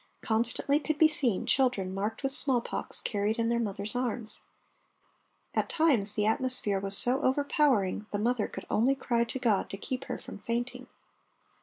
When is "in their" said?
3.37-3.59